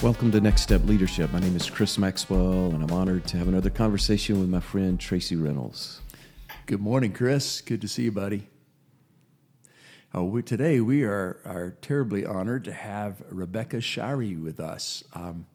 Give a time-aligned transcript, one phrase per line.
[0.00, 1.32] Welcome to Next Step Leadership.
[1.32, 4.98] My name is Chris Maxwell, and I'm honored to have another conversation with my friend
[4.98, 6.00] Tracy Reynolds.
[6.66, 7.60] Good morning, Chris.
[7.60, 8.46] Good to see you, buddy.
[10.14, 15.02] Oh, we, today we are, are terribly honored to have Rebecca Shirey with us.
[15.14, 15.46] Um,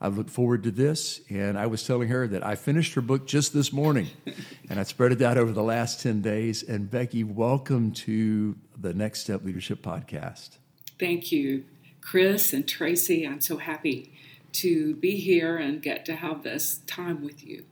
[0.00, 3.26] I look forward to this, and I was telling her that I finished her book
[3.26, 4.06] just this morning,
[4.70, 6.62] and I spread it out over the last 10 days.
[6.62, 10.58] And Becky, welcome to the Next Step Leadership Podcast.
[11.00, 11.64] Thank you.
[12.10, 14.10] Chris and Tracy, I'm so happy
[14.52, 17.66] to be here and get to have this time with you.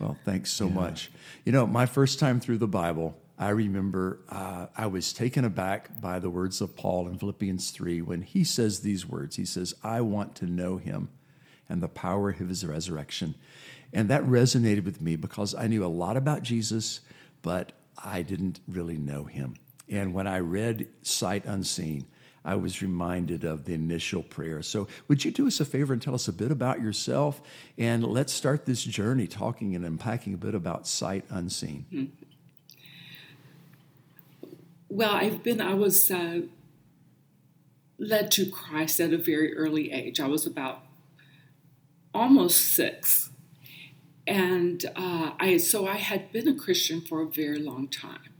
[0.00, 0.74] Well, thanks so yeah.
[0.74, 1.12] much.
[1.44, 6.00] You know, my first time through the Bible, I remember uh, I was taken aback
[6.00, 9.36] by the words of Paul in Philippians 3 when he says these words.
[9.36, 11.08] He says, I want to know him
[11.68, 13.36] and the power of his resurrection.
[13.92, 17.02] And that resonated with me because I knew a lot about Jesus,
[17.42, 17.70] but
[18.04, 19.54] I didn't really know him.
[19.88, 22.04] And when I read Sight Unseen,
[22.44, 24.62] I was reminded of the initial prayer.
[24.62, 27.40] So, would you do us a favor and tell us a bit about yourself?
[27.76, 31.86] And let's start this journey talking and unpacking a bit about sight unseen.
[31.92, 32.24] Mm-hmm.
[34.88, 36.42] Well, I've been, I was uh,
[37.98, 40.18] led to Christ at a very early age.
[40.18, 40.82] I was about
[42.14, 43.30] almost six.
[44.26, 48.32] And uh, I, so I had been a Christian for a very long time.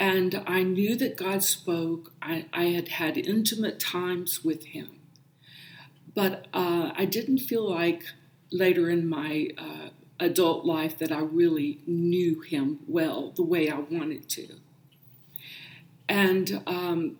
[0.00, 2.12] And I knew that God spoke.
[2.22, 5.00] I, I had had intimate times with Him.
[6.14, 8.04] But uh, I didn't feel like
[8.52, 9.88] later in my uh,
[10.20, 14.48] adult life that I really knew Him well the way I wanted to.
[16.08, 17.18] And, um,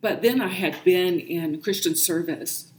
[0.00, 2.72] but then I had been in Christian service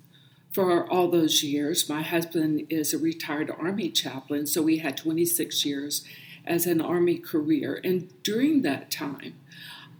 [0.51, 1.89] for all those years.
[1.89, 6.05] My husband is a retired Army chaplain, so we had 26 years
[6.45, 7.79] as an Army career.
[7.83, 9.35] And during that time,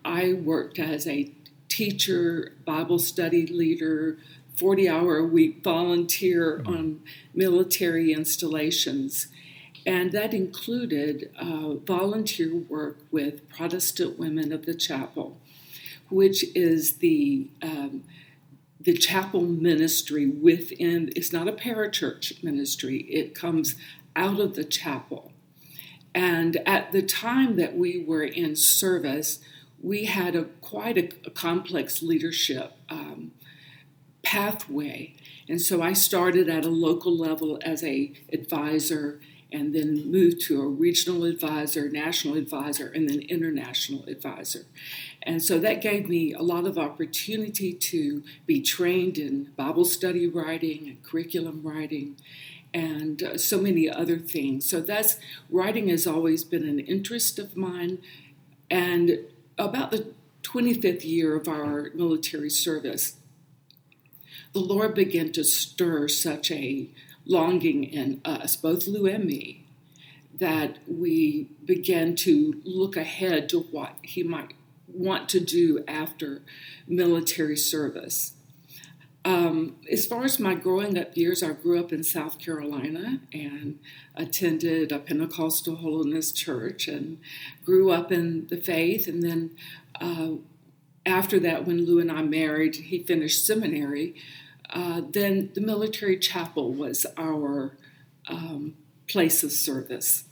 [0.04, 1.32] I worked as a
[1.68, 4.18] teacher, Bible study leader,
[4.56, 6.74] 40 hour a week volunteer mm-hmm.
[6.74, 7.02] on
[7.34, 9.28] military installations.
[9.86, 15.38] And that included uh, volunteer work with Protestant Women of the Chapel,
[16.10, 18.04] which is the um,
[18.80, 21.12] the chapel ministry within.
[21.16, 22.98] It's not a parachurch ministry.
[23.10, 23.76] It comes
[24.16, 25.32] out of the chapel,
[26.16, 29.40] and at the time that we were in service,
[29.84, 33.34] we had a quite a, a complex leadership um,
[34.24, 35.14] pathway.
[35.50, 39.20] And so I started at a local level as a advisor
[39.52, 44.66] and then moved to a regional advisor, national advisor, and then international advisor.
[45.22, 50.28] And so that gave me a lot of opportunity to be trained in Bible study
[50.28, 52.18] writing and curriculum writing
[52.76, 54.70] and uh, so many other things.
[54.70, 55.18] So that's
[55.50, 58.00] writing has always been an interest of mine.
[58.70, 59.20] And
[59.58, 60.14] about the
[60.44, 63.16] 25th year of our military service,
[64.52, 66.90] the Lord began to stir such a
[67.26, 69.66] longing in us, both Lou and me,
[70.38, 74.54] that we began to look ahead to what He might
[74.88, 76.42] want to do after
[76.88, 78.35] military service.
[79.26, 83.80] Um, as far as my growing up years, I grew up in South Carolina and
[84.14, 87.18] attended a Pentecostal holiness church and
[87.66, 89.08] grew up in the faith.
[89.08, 89.58] And then
[90.00, 90.34] uh,
[91.08, 94.14] after that, when Lou and I married, he finished seminary.
[94.70, 97.76] Uh, then the military chapel was our
[98.28, 98.76] um,
[99.08, 100.26] place of service.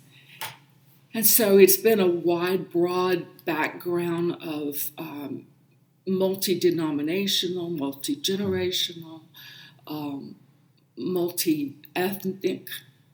[1.15, 5.47] And so it's been a wide, broad background of um,
[6.05, 9.21] multi denominational, multi generational,
[9.88, 10.35] um,
[10.97, 12.67] multi ethnic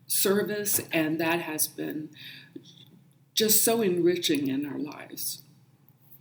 [0.07, 2.09] service, and that has been
[3.33, 5.41] just so enriching in our lives.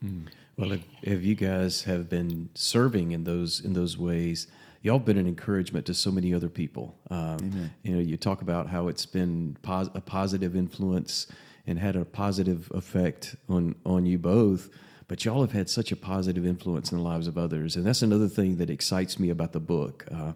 [0.05, 0.29] Mm.
[0.56, 4.49] Well, if, if, you guys have been serving in those in those ways,
[4.82, 6.97] y'all been an encouragement to so many other people.
[7.11, 11.29] Um, you know, you talk about how it's been pos- a positive influence
[11.67, 14.69] and had a positive effect on on you both
[15.09, 17.77] but y'all have had such a positive influence in the lives of others.
[17.77, 20.05] And that's another thing that excites me about the book.
[20.13, 20.35] Uh,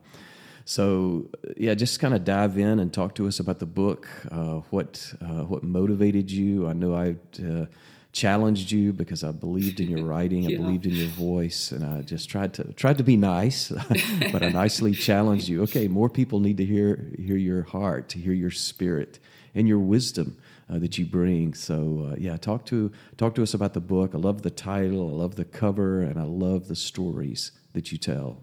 [0.64, 4.08] so, yeah, just kind of dive in and talk to us about the book.
[4.30, 6.68] Uh, what uh, what motivated you?
[6.68, 7.66] I know I uh,
[8.12, 10.56] challenged you because I believed in your writing, yeah.
[10.56, 13.68] I believed in your voice, and I just tried to tried to be nice,
[14.32, 15.62] but I nicely challenged you.
[15.64, 19.18] Okay, more people need to hear hear your heart, to hear your spirit
[19.54, 20.38] and your wisdom
[20.72, 21.54] uh, that you bring.
[21.54, 24.14] So uh, yeah, talk to talk to us about the book.
[24.14, 27.98] I love the title, I love the cover, and I love the stories that you
[27.98, 28.42] tell.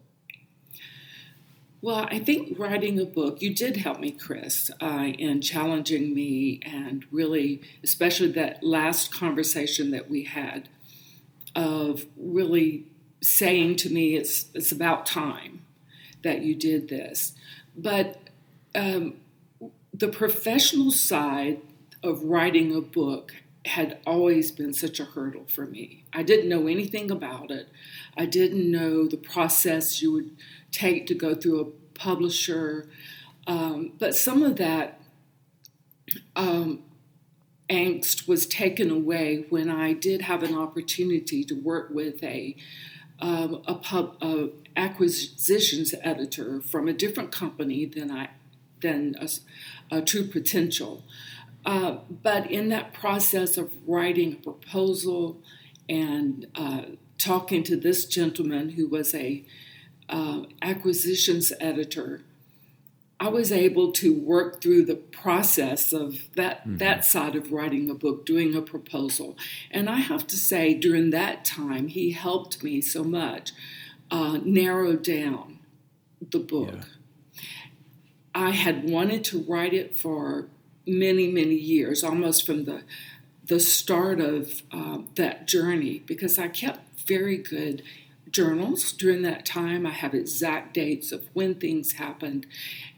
[1.81, 6.59] Well, I think writing a book, you did help me, Chris, uh, in challenging me
[6.63, 10.67] and really, especially that last conversation that we had
[11.55, 12.85] of really
[13.21, 15.61] saying to me, it's, it's about time
[16.21, 17.33] that you did this.
[17.77, 18.17] But
[18.75, 19.13] um,
[19.93, 21.61] the professional side
[22.03, 23.33] of writing a book
[23.65, 26.05] had always been such a hurdle for me.
[26.13, 27.67] I didn't know anything about it.
[28.17, 30.31] I didn't know the process you would
[30.71, 32.87] take to go through a publisher.
[33.47, 35.01] Um, but some of that
[36.35, 36.83] um,
[37.69, 42.55] angst was taken away when I did have an opportunity to work with a
[43.21, 48.29] um, a pub a acquisitions editor from a different company than I
[48.81, 49.29] than a,
[49.97, 51.03] a True Potential.
[51.65, 55.41] Uh, but in that process of writing a proposal
[55.87, 56.83] and uh,
[57.17, 59.43] talking to this gentleman who was a
[60.07, 62.21] uh, acquisitions editor,
[63.19, 66.77] I was able to work through the process of that mm-hmm.
[66.77, 69.37] that side of writing a book, doing a proposal.
[69.69, 73.51] And I have to say, during that time, he helped me so much
[74.09, 75.59] uh, narrow down
[76.31, 76.73] the book.
[76.73, 77.41] Yeah.
[78.33, 80.47] I had wanted to write it for
[80.89, 82.83] many, many years, almost from the
[83.45, 87.81] the start of uh, that journey, because I kept very good
[88.31, 89.85] journals during that time.
[89.85, 92.45] I have exact dates of when things happened.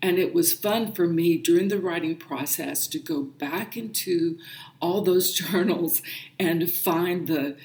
[0.01, 4.37] And it was fun for me during the writing process to go back into
[4.81, 6.01] all those journals
[6.39, 7.57] and find the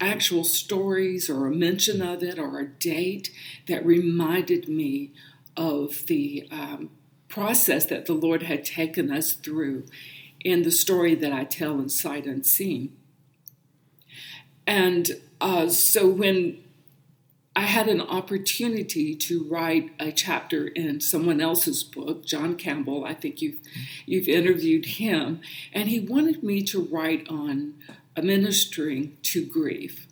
[0.00, 3.30] actual stories or a mention of it or a date
[3.68, 5.12] that reminded me
[5.56, 6.90] of the um,
[7.28, 9.86] process that the Lord had taken us through
[10.40, 12.96] in the story that I tell in Sight Unseen.
[14.66, 16.64] And uh, so when
[17.56, 23.04] I had an opportunity to write a chapter in someone else's book, John Campbell.
[23.04, 23.60] I think you've
[24.06, 25.40] you've interviewed him,
[25.72, 27.74] and he wanted me to write on
[28.20, 30.08] ministering to grief.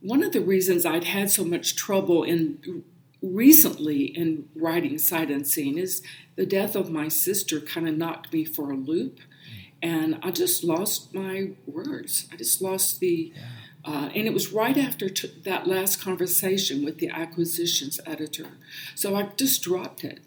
[0.00, 2.82] One of the reasons I'd had so much trouble in
[3.22, 6.02] recently in writing Sight Unseen is
[6.36, 9.20] the death of my sister kind of knocked me for a loop,
[9.82, 12.28] and I just lost my words.
[12.32, 13.32] I just lost the.
[13.34, 13.42] Yeah
[13.84, 18.46] uh, and it was right after t- that last conversation with the acquisitions editor.
[18.94, 20.20] So I just dropped it.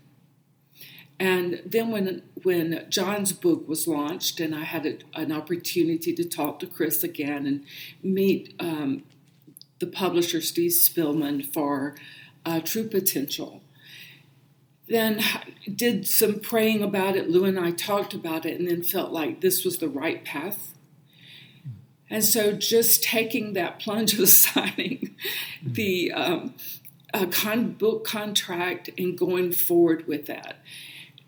[1.17, 6.25] And then when when John's book was launched, and I had a, an opportunity to
[6.25, 7.65] talk to Chris again and
[8.03, 9.03] meet um,
[9.79, 11.95] the publisher Steve Spillman for
[12.45, 13.61] uh, True Potential,
[14.87, 15.21] then
[15.73, 17.29] did some praying about it.
[17.29, 20.75] Lou and I talked about it, and then felt like this was the right path
[22.09, 25.15] and so just taking that plunge of signing
[25.63, 26.53] the um,
[27.31, 30.57] con- book contract and going forward with that.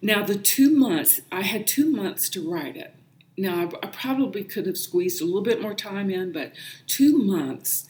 [0.01, 2.93] Now, the two months, I had two months to write it.
[3.35, 6.53] Now, I, I probably could have squeezed a little bit more time in, but
[6.85, 7.87] two months.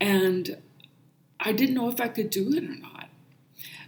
[0.00, 0.58] And
[1.40, 2.97] I didn't know if I could do it or not.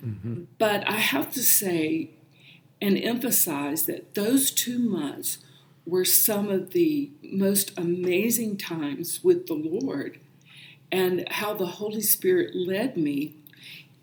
[0.04, 0.44] Mm-hmm.
[0.58, 2.10] But I have to say
[2.80, 5.38] and emphasize that those two months
[5.86, 10.18] were some of the most amazing times with the Lord
[10.92, 13.36] and how the Holy Spirit led me,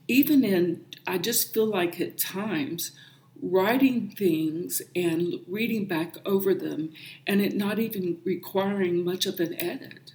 [0.08, 2.92] even in, I just feel like at times,
[3.42, 6.92] writing things and reading back over them
[7.26, 10.14] and it not even requiring much of an edit.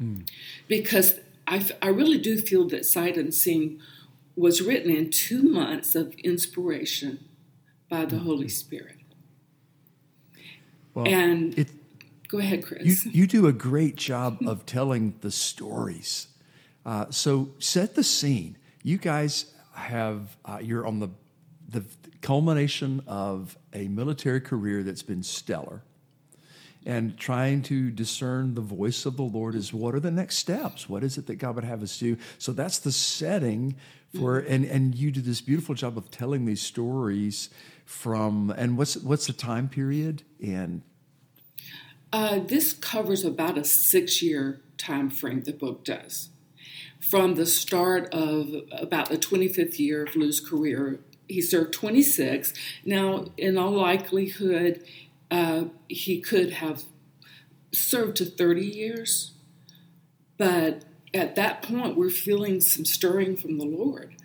[0.00, 0.28] Mm.
[0.68, 3.82] Because I, I really do feel that Sight Unseen
[4.36, 7.28] was written in two months of inspiration
[7.88, 8.26] by the mm-hmm.
[8.26, 8.96] Holy Spirit.
[10.94, 11.68] Well, and it,
[12.28, 13.04] go ahead, Chris.
[13.04, 16.28] You, you do a great job of telling the stories.
[16.84, 18.56] Uh, so set the scene.
[18.82, 21.08] You guys have uh, you're on the
[21.68, 21.84] the
[22.22, 25.82] culmination of a military career that's been stellar
[26.86, 30.88] and trying to discern the voice of the Lord is what are the next steps?
[30.88, 32.16] What is it that God would have us do?
[32.38, 33.74] So that's the setting
[34.16, 37.50] for and and you do this beautiful job of telling these stories
[37.84, 40.82] from and what's what's the time period and
[42.12, 46.30] uh, this covers about a six year time frame the book does
[47.00, 53.26] from the start of about the 25th year of lou's career he served 26 now
[53.36, 54.82] in all likelihood
[55.30, 56.84] uh, he could have
[57.72, 59.32] served to 30 years,
[60.38, 64.16] but at that point, we're feeling some stirring from the Lord.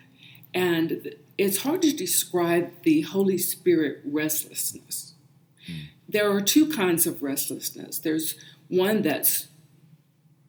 [0.54, 5.14] And it's hard to describe the Holy Spirit restlessness.
[5.68, 5.88] Mm.
[6.08, 7.98] There are two kinds of restlessness.
[7.98, 8.34] There's
[8.68, 9.48] one that's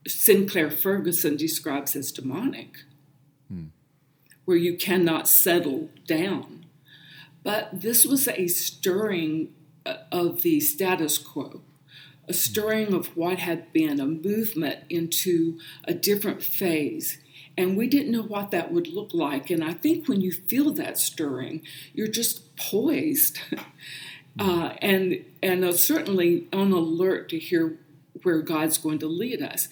[0.07, 2.79] Sinclair Ferguson describes as demonic,
[3.51, 3.69] mm.
[4.43, 6.65] where you cannot settle down.
[7.43, 9.53] But this was a stirring
[10.11, 11.61] of the status quo
[12.27, 17.17] a stirring of what had been a movement into a different phase.
[17.57, 19.49] And we didn't know what that would look like.
[19.49, 21.61] And I think when you feel that stirring,
[21.93, 23.39] you're just poised
[24.39, 27.77] uh, and, and uh, certainly on alert to hear
[28.23, 29.67] where God's going to lead us.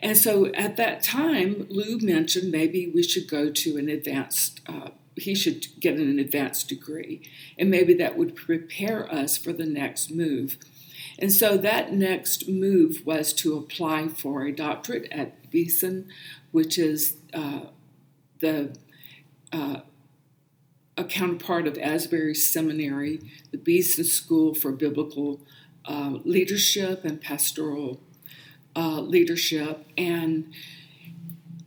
[0.00, 4.90] And so at that time, Lou mentioned maybe we should go to an advanced, uh,
[5.16, 7.22] he should get an advanced degree.
[7.58, 10.56] And maybe that would prepare us for the next move.
[11.18, 16.08] And so that next move was to apply for a doctorate at Beeson,
[16.50, 17.66] which is uh,
[18.40, 18.76] the
[19.52, 19.80] uh,
[20.96, 25.40] a counterpart of Asbury Seminary, the Beeson School for Biblical
[25.86, 28.00] uh, Leadership and Pastoral
[28.76, 30.52] uh, Leadership, and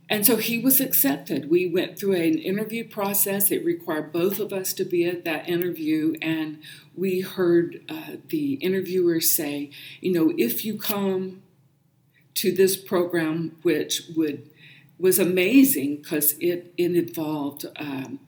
[0.08, 1.50] and so he was accepted.
[1.50, 3.50] We went through an interview process.
[3.50, 6.58] It required both of us to be at that interview, and
[6.96, 11.42] we heard uh, the interviewer say, you know, if you come
[12.34, 14.48] to this program, which would
[14.98, 18.18] was amazing because it, it involved um,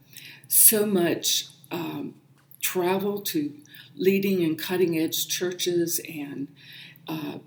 [0.46, 2.14] so much um,
[2.60, 3.52] travel to
[3.96, 6.48] leading and cutting edge churches and
[7.08, 7.38] uh,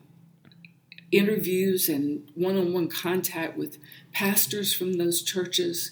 [1.13, 3.77] interviews and one on one contact with
[4.11, 5.91] pastors from those churches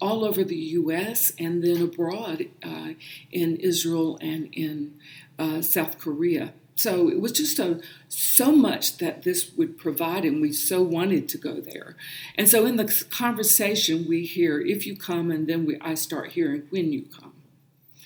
[0.00, 1.32] all over the U.S.
[1.38, 2.90] and then abroad uh,
[3.30, 4.98] in Israel and in
[5.38, 6.52] uh, South Korea.
[6.74, 11.26] So it was just a, so much that this would provide, and we so wanted
[11.30, 11.96] to go there.
[12.36, 16.32] And so in the conversation, we hear if you come, and then we, I start
[16.32, 17.32] hearing when you come.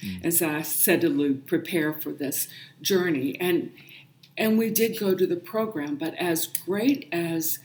[0.05, 0.21] Mm.
[0.25, 2.47] And so I said to Lou, prepare for this
[2.81, 3.37] journey.
[3.41, 3.73] And
[4.37, 7.59] and we did go to the program, but as great as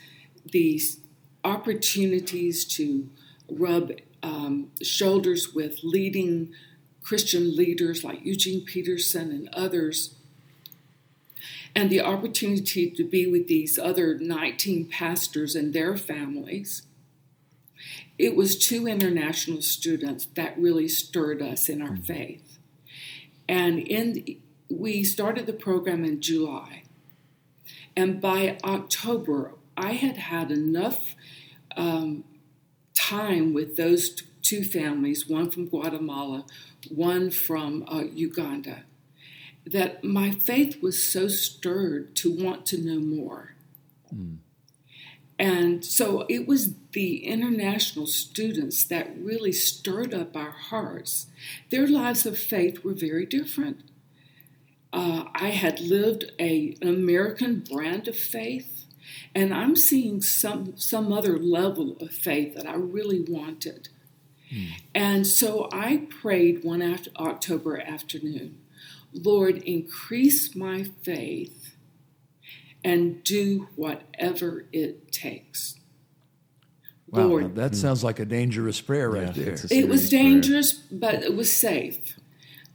[0.52, 1.00] these
[1.44, 3.10] opportunities to
[3.50, 3.92] rub
[4.24, 6.54] um, shoulders with leading
[7.04, 10.16] Christian leaders like Eugene Peterson and others,
[11.76, 16.84] and the opportunity to be with these other 19 pastors and their families,
[18.18, 22.06] it was two international students that really stirred us in our mm.
[22.06, 22.58] faith.
[23.48, 24.38] And in
[24.70, 26.84] we started the program in July.
[27.96, 31.16] And by October, I had had enough
[31.78, 32.24] um,
[32.94, 36.46] time with those t- two families, one from Guatemala,
[36.90, 38.84] one from uh, Uganda,
[39.66, 43.56] that my faith was so stirred to want to know more.
[44.14, 44.38] Mm.
[45.38, 51.28] And so it was the international students that really stirred up our hearts.
[51.72, 53.82] Their lives of faith were very different.
[54.96, 58.86] Uh, I had lived a, an American brand of faith,
[59.36, 63.90] and I'm seeing some some other level of faith that I really wanted.
[64.50, 64.66] Hmm.
[64.96, 68.58] And so I prayed one after October afternoon,
[69.12, 71.76] Lord, increase my faith
[72.82, 75.76] and do whatever it takes.
[77.08, 79.58] Wow, Lord, that sounds like a dangerous prayer right yeah, there.
[79.70, 81.00] It was dangerous, prayer.
[81.00, 82.16] but it was safe.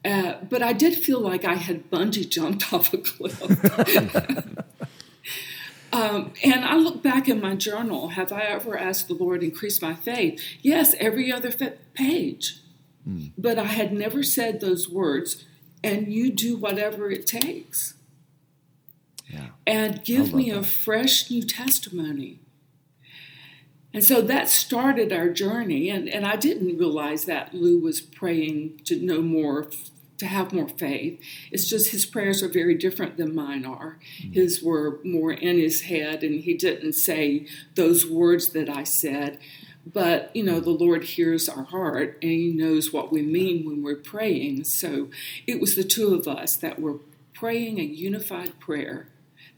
[0.04, 3.40] Uh, but I did feel like I had bungee jumped off a cliff.
[5.92, 8.08] um, and I look back in my journal.
[8.08, 10.42] Have I ever asked the Lord increase my faith?
[10.62, 11.52] Yes, every other
[11.94, 12.60] page.
[13.06, 13.32] Mm.
[13.36, 15.44] But I had never said those words.
[15.82, 17.94] And you do whatever it takes.
[19.28, 19.48] Yeah.
[19.66, 20.58] And give me that.
[20.58, 22.40] a fresh new testimony.
[23.92, 25.90] And so that started our journey.
[25.90, 29.68] And, and I didn't realize that Lou was praying to know more,
[30.18, 31.20] to have more faith.
[31.50, 33.98] It's just his prayers are very different than mine are.
[34.22, 34.32] Mm-hmm.
[34.32, 39.38] His were more in his head, and he didn't say those words that I said.
[39.86, 43.82] But, you know, the Lord hears our heart and He knows what we mean when
[43.82, 44.64] we're praying.
[44.64, 45.08] So
[45.46, 46.98] it was the two of us that were
[47.32, 49.08] praying a unified prayer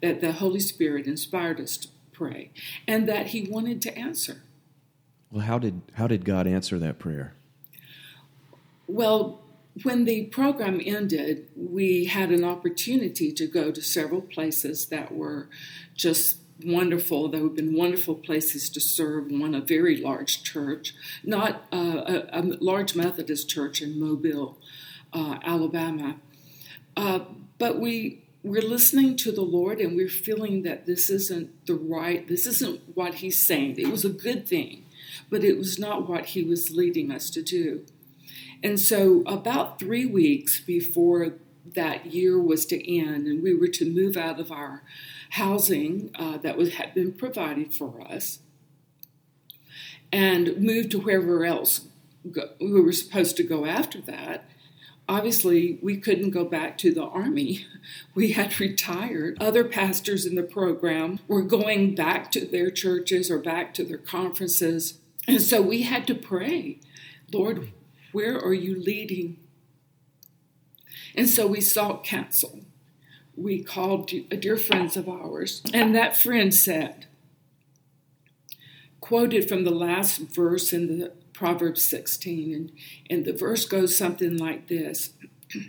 [0.00, 2.50] that the Holy Spirit inspired us to pray
[2.86, 4.42] and that he wanted to answer.
[5.30, 7.34] Well, how did how did God answer that prayer?
[8.86, 9.42] Well,
[9.82, 15.48] when the program ended, we had an opportunity to go to several places that were
[15.94, 17.28] just wonderful.
[17.28, 19.30] There have been wonderful places to serve.
[19.30, 24.58] One, a very large church, not uh, a, a, large Methodist church in Mobile,
[25.12, 26.16] uh, Alabama.
[26.96, 27.20] Uh,
[27.58, 32.26] but we we're listening to the Lord and we're feeling that this isn't the right,
[32.26, 33.78] this isn't what He's saying.
[33.78, 34.84] It was a good thing,
[35.30, 37.84] but it was not what He was leading us to do.
[38.62, 41.34] And so, about three weeks before
[41.74, 44.82] that year was to end and we were to move out of our
[45.30, 48.40] housing uh, that was, had been provided for us
[50.12, 51.86] and move to wherever else
[52.30, 54.44] go, we were supposed to go after that,
[55.08, 57.66] obviously we couldn't go back to the army.
[58.14, 59.38] We had retired.
[59.40, 63.98] Other pastors in the program were going back to their churches or back to their
[63.98, 64.98] conferences.
[65.26, 66.78] And so we had to pray,
[67.32, 67.72] Lord,
[68.12, 69.38] where are you leading?
[71.14, 72.60] And so we sought counsel.
[73.36, 77.06] We called uh, dear friends of ours, and that friend said,
[79.00, 82.72] quoted from the last verse in the Proverbs 16, and,
[83.08, 85.14] and the verse goes something like this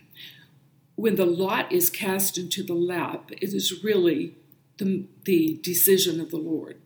[0.96, 4.36] When the lot is cast into the lap, it is really
[4.78, 6.78] the, the decision of the Lord.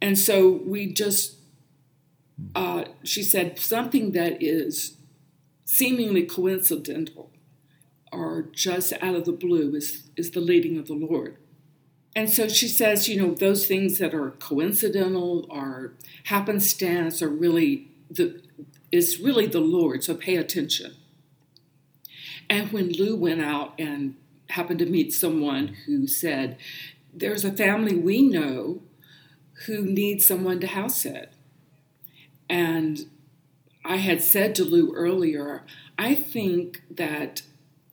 [0.00, 1.36] And so we just,
[2.54, 4.96] uh, she said, something that is
[5.64, 7.30] seemingly coincidental
[8.12, 11.36] or just out of the blue is, is the leading of the Lord.
[12.14, 15.92] And so she says, you know, those things that are coincidental or
[16.24, 18.42] happenstance are really the
[18.90, 20.94] is really the Lord, so pay attention.
[22.50, 24.16] And when Lou went out and
[24.50, 26.58] happened to meet someone who said,
[27.14, 28.82] There's a family we know
[29.66, 31.32] who needs someone to house sit.
[32.50, 33.06] And
[33.84, 35.62] I had said to Lou earlier,
[35.98, 37.42] I think that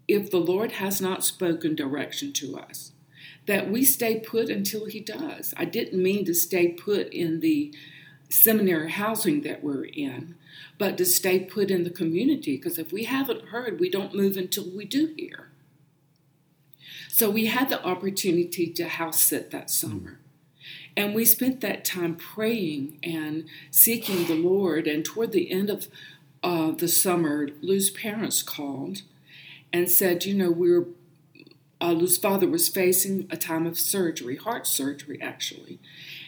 [0.07, 2.91] if the Lord has not spoken direction to us,
[3.49, 5.55] that we stay put until he does.
[5.57, 7.73] I didn't mean to stay put in the
[8.29, 10.35] seminary housing that we're in,
[10.77, 14.37] but to stay put in the community because if we haven't heard, we don't move
[14.37, 15.49] until we do hear.
[17.07, 20.19] So we had the opportunity to house sit that summer.
[20.95, 24.85] And we spent that time praying and seeking the Lord.
[24.85, 25.87] And toward the end of
[26.43, 29.01] uh, the summer, Lou's parents called
[29.73, 30.85] and said, You know, we're
[31.81, 35.79] uh, Lou's father was facing a time of surgery, heart surgery actually.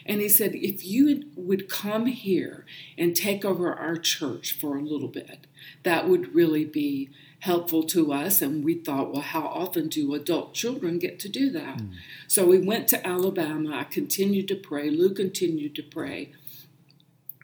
[0.05, 2.65] And he said, if you would come here
[2.97, 5.47] and take over our church for a little bit,
[5.83, 7.09] that would really be
[7.39, 8.41] helpful to us.
[8.41, 11.77] And we thought, well, how often do adult children get to do that?
[11.77, 11.93] Mm.
[12.27, 13.77] So we went to Alabama.
[13.77, 14.89] I continued to pray.
[14.89, 16.31] Lou continued to pray.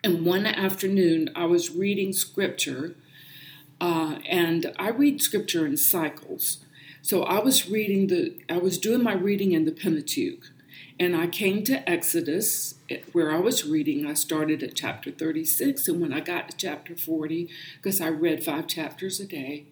[0.03, 2.95] And one afternoon, I was reading scripture,
[3.81, 6.59] uh, and I read scripture in cycles.
[7.07, 10.51] So I was reading the, I was doing my reading in the Pentateuch,
[10.99, 12.75] and I came to Exodus
[13.13, 14.05] where I was reading.
[14.05, 18.43] I started at chapter 36, and when I got to chapter 40, because I read
[18.43, 19.67] five chapters a day,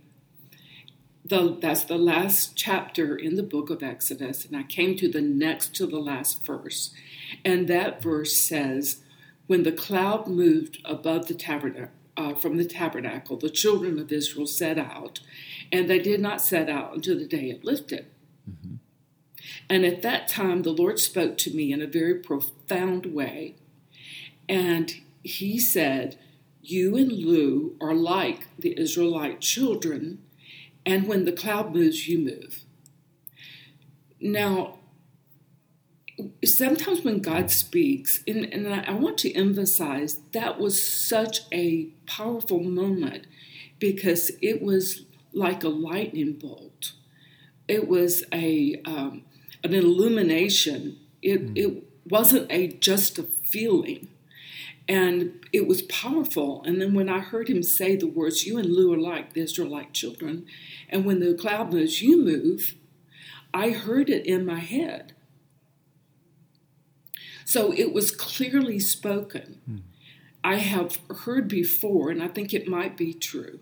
[1.26, 5.20] the, that's the last chapter in the book of Exodus, and I came to the
[5.20, 6.92] next to the last verse.
[7.44, 9.02] And that verse says,
[9.48, 14.48] When the cloud moved above the tabernacle, uh, from the tabernacle, the children of Israel
[14.48, 15.20] set out,
[15.76, 18.06] and they did not set out until the day it lifted.
[18.50, 18.76] Mm-hmm.
[19.70, 23.56] And at that time, the Lord spoke to me in a very profound way.
[24.48, 26.18] And he said,
[26.62, 30.20] You and Lou are like the Israelite children,
[30.86, 32.64] and when the cloud moves, you move.
[34.22, 34.80] Now,
[36.46, 42.64] sometimes when God speaks, and, and I want to emphasize that was such a powerful
[42.64, 43.28] moment
[43.78, 46.94] because it was like a lightning bolt.
[47.68, 49.24] It was a um,
[49.64, 50.98] an illumination.
[51.22, 51.58] It mm.
[51.58, 54.08] it wasn't a just a feeling,
[54.88, 56.64] and it was powerful.
[56.66, 59.46] And then when I heard him say the words, "You and Lou are like the
[59.66, 60.46] like children,"
[60.90, 62.76] and when the cloud moves, you move.
[63.54, 65.14] I heard it in my head.
[67.46, 69.62] So it was clearly spoken.
[69.70, 69.82] Mm.
[70.44, 73.60] I have heard before, and I think it might be true,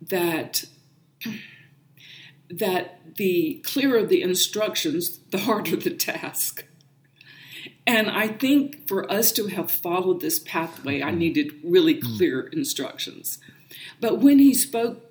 [0.00, 0.64] that
[2.48, 6.64] that the clearer the instructions, the harder the task.
[7.86, 12.16] And I think for us to have followed this pathway, I needed really hmm.
[12.16, 13.38] clear instructions.
[14.00, 15.04] But when he spoke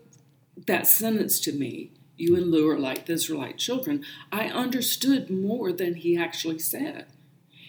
[0.67, 5.71] that sentence to me, you and Lou are like the Israelite children, I understood more
[5.71, 7.05] than he actually said.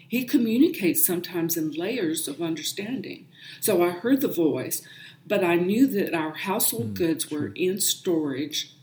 [0.08, 3.28] He communicates sometimes in layers of understanding.
[3.60, 4.82] So I heard the voice,
[5.26, 8.74] but I knew that our household mm, goods were in storage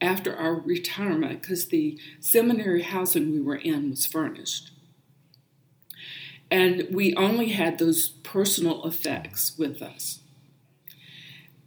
[0.00, 4.70] after our retirement because the seminary housing we were in was furnished.
[6.50, 10.20] And we only had those personal effects with us,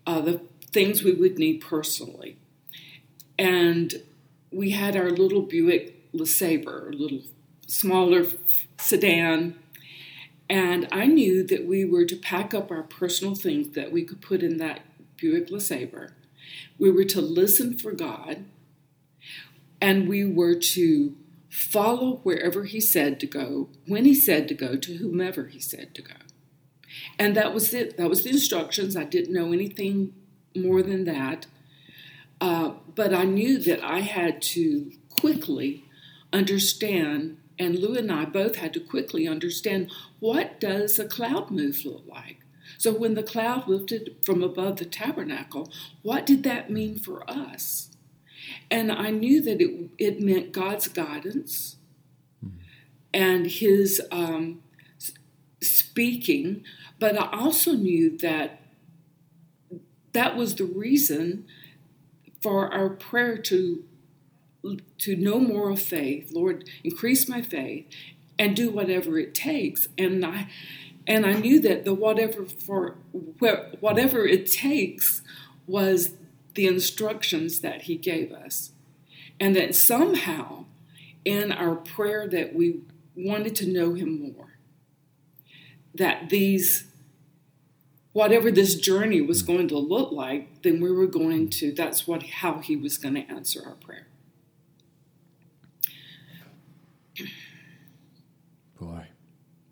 [0.07, 2.37] uh, the things we would need personally.
[3.37, 4.01] and
[4.51, 7.21] we had our little Buick LeSabre, a little
[7.67, 8.25] smaller
[8.79, 9.55] sedan.
[10.51, 14.21] And I knew that we were to pack up our personal things that we could
[14.21, 14.81] put in that
[15.15, 16.11] Buick LeSabre.
[16.77, 18.43] We were to listen for God,
[19.79, 21.15] and we were to
[21.49, 25.95] follow wherever He said to go, when He said to go, to whomever He said
[25.95, 26.15] to go.
[27.17, 27.95] And that was it.
[27.95, 28.97] That was the instructions.
[28.97, 30.13] I didn't know anything
[30.53, 31.47] more than that.
[32.41, 35.85] Uh, but I knew that I had to quickly
[36.33, 41.85] understand, and Lou and I both had to quickly understand what does a cloud move
[41.85, 42.37] look like.
[42.79, 45.71] So when the cloud lifted from above the tabernacle,
[46.01, 47.89] what did that mean for us?
[48.71, 51.75] And I knew that it, it meant God's guidance
[52.43, 52.57] mm-hmm.
[53.13, 54.63] and His um,
[55.61, 56.63] speaking,
[56.97, 58.59] but I also knew that
[60.13, 61.45] that was the reason
[62.41, 63.83] for our prayer to
[64.97, 67.85] to know more of faith lord increase my faith
[68.37, 70.47] and do whatever it takes and i
[71.07, 72.95] and i knew that the whatever for
[73.79, 75.21] whatever it takes
[75.67, 76.11] was
[76.53, 78.71] the instructions that he gave us
[79.39, 80.65] and that somehow
[81.25, 82.81] in our prayer that we
[83.15, 84.57] wanted to know him more
[85.93, 86.85] that these
[88.13, 92.23] whatever this journey was going to look like, then we were going to, that's what
[92.23, 94.07] how he was going to answer our prayer.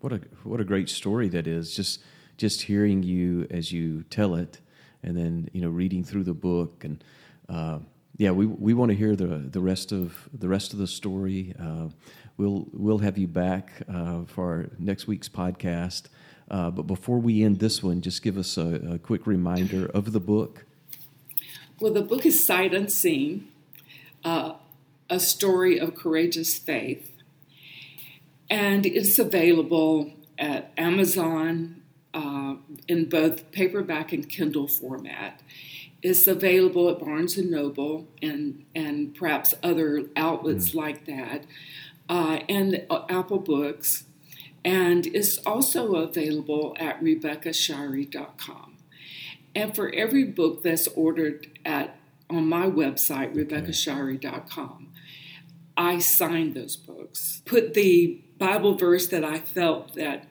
[0.00, 1.74] What a what a great story that is.
[1.74, 2.00] Just
[2.36, 4.58] just hearing you as you tell it,
[5.02, 7.04] and then you know reading through the book, and
[7.48, 7.78] uh,
[8.16, 11.54] yeah, we we want to hear the the rest of the rest of the story.
[11.60, 11.88] Uh,
[12.36, 16.04] we'll we'll have you back uh, for next week's podcast.
[16.50, 20.10] Uh, but before we end this one, just give us a, a, quick reminder of
[20.10, 20.64] the book.
[21.78, 23.46] Well, the book is Sight Unseen,
[24.24, 24.54] uh,
[25.08, 27.19] a story of courageous faith.
[28.50, 31.82] And it's available at Amazon
[32.12, 32.56] uh,
[32.88, 35.40] in both paperback and Kindle format.
[36.02, 40.74] It's available at Barnes and Noble and, and perhaps other outlets mm.
[40.74, 41.44] like that,
[42.08, 44.04] uh, and uh, Apple Books
[44.64, 48.76] and it's also available at RebeccaShirey.com.
[49.54, 51.96] And for every book that's ordered at
[52.28, 54.88] on my website, RebeccaShirey.com,
[55.76, 57.42] I sign those books.
[57.44, 60.26] Put the Bible verse that I felt that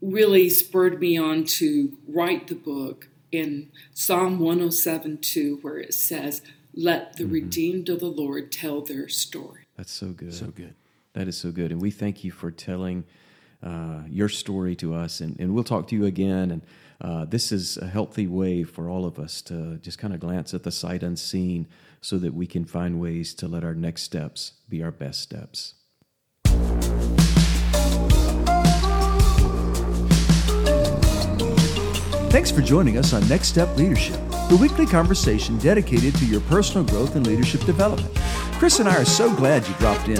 [0.00, 6.40] really spurred me on to write the book in Psalm 107 2, where it says,
[6.74, 7.34] Let the mm-hmm.
[7.34, 9.66] redeemed of the Lord tell their story.
[9.76, 10.32] That's so good.
[10.32, 10.74] So good.
[11.12, 11.70] That is so good.
[11.70, 13.04] And we thank you for telling
[13.62, 15.20] uh, your story to us.
[15.20, 16.50] And, and we'll talk to you again.
[16.50, 16.62] And
[17.02, 20.54] uh, this is a healthy way for all of us to just kind of glance
[20.54, 21.68] at the sight unseen
[22.00, 25.74] so that we can find ways to let our next steps be our best steps.
[32.32, 36.82] Thanks for joining us on Next Step Leadership, the weekly conversation dedicated to your personal
[36.82, 38.16] growth and leadership development.
[38.54, 40.16] Chris and I are so glad you dropped in.